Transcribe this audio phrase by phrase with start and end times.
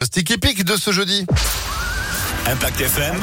[0.00, 1.26] Pronostic épique de ce jeudi.
[2.46, 3.16] Impact FM.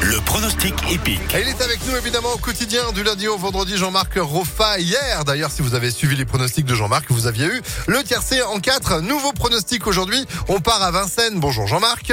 [0.00, 1.20] Le pronostic épique.
[1.36, 5.24] Et il est avec nous évidemment au quotidien du lundi au vendredi Jean-Marc Roffa hier.
[5.24, 8.58] D'ailleurs si vous avez suivi les pronostics de Jean-Marc, vous aviez eu le tiercé en
[8.58, 9.00] 4.
[9.02, 10.26] Nouveau pronostic aujourd'hui.
[10.48, 11.38] On part à Vincennes.
[11.38, 12.12] Bonjour Jean-Marc.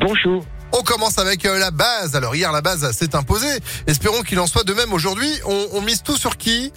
[0.00, 0.42] Bonjour.
[0.72, 2.16] On commence avec euh, la base.
[2.16, 3.60] Alors hier la base s'est imposée.
[3.86, 5.30] Espérons qu'il en soit de même aujourd'hui.
[5.44, 6.72] On, on mise tout sur qui?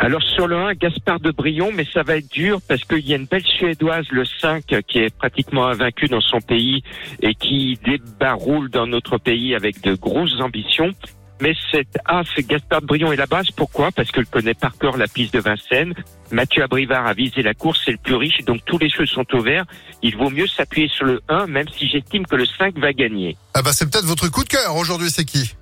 [0.00, 3.12] Alors sur le 1, Gaspard de Brion, mais ça va être dur parce qu'il y
[3.12, 6.82] a une belle Suédoise, le 5, qui est pratiquement invaincue dans son pays
[7.20, 10.92] et qui débarroule dans notre pays avec de grosses ambitions.
[11.40, 13.50] Mais cet As, Gaspard de Brion est la base.
[13.52, 13.92] Pourquoi?
[13.92, 15.94] Parce qu'elle connaît par cœur la piste de Vincennes.
[16.32, 19.26] Mathieu Abrivard a visé la course, c'est le plus riche, donc tous les cheveux sont
[19.34, 19.64] au vert.
[20.02, 23.36] Il vaut mieux s'appuyer sur le 1, même si j'estime que le 5 va gagner.
[23.54, 25.10] Ah bah c'est peut-être votre coup de cœur aujourd'hui.
[25.10, 25.54] C'est qui?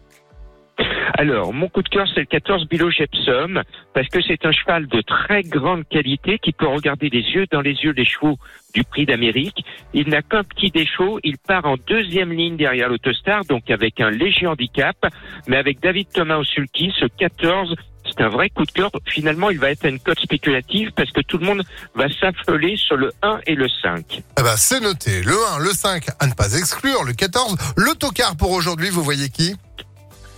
[1.18, 3.62] Alors, mon coup de cœur, c'est le 14 Bilo Gepsum,
[3.94, 7.62] parce que c'est un cheval de très grande qualité qui peut regarder les yeux dans
[7.62, 8.36] les yeux des chevaux
[8.74, 9.64] du prix d'Amérique.
[9.94, 14.10] Il n'a qu'un petit défaut, il part en deuxième ligne derrière l'autostar, donc avec un
[14.10, 14.96] léger handicap,
[15.46, 18.90] mais avec David Thomas au sulky, ce 14, c'est un vrai coup de cœur.
[19.06, 21.62] Finalement, il va être une cote spéculative parce que tout le monde
[21.94, 24.22] va s'affoler sur le 1 et le 5.
[24.36, 25.22] Ah bah c'est noté.
[25.22, 27.04] Le 1, le 5 à ne pas exclure.
[27.04, 28.90] Le 14, l'autocar pour aujourd'hui.
[28.90, 29.54] Vous voyez qui?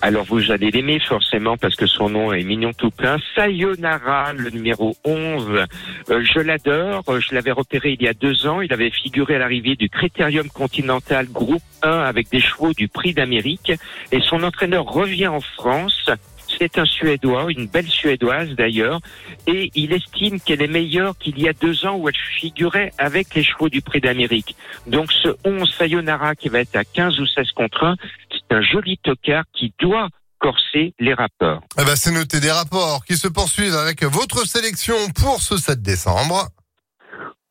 [0.01, 3.17] Alors vous allez l'aimer forcément parce que son nom est mignon tout plein.
[3.35, 5.67] Sayonara, le numéro 11.
[6.11, 7.03] Euh, je l'adore.
[7.09, 8.61] Euh, Je l'avais repéré il y a deux ans.
[8.61, 13.13] Il avait figuré à l'arrivée du Critérium Continental Groupe 1 avec des chevaux du Prix
[13.13, 13.73] d'Amérique.
[14.13, 16.11] Et son entraîneur revient en France.
[16.59, 19.01] C'est un Suédois, une belle Suédoise d'ailleurs,
[19.47, 23.35] et il estime qu'elle est meilleure qu'il y a deux ans où elle figurait avec
[23.35, 24.57] les chevaux du Prix d'Amérique.
[24.87, 27.97] Donc ce 11 Sayonara qui va être à 15 ou 16 contre 1,
[28.28, 31.63] c'est un joli tocard qui doit corser les rapports.
[31.77, 35.83] Ah bah c'est noté des rapports qui se poursuivent avec votre sélection pour ce 7
[35.83, 36.49] décembre.